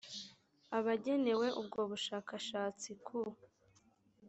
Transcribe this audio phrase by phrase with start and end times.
[0.77, 3.19] abagenewe ubwo bushakashatsi ku